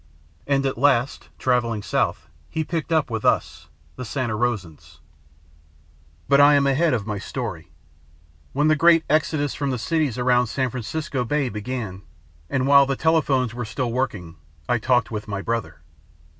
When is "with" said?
3.11-3.23, 15.11-15.27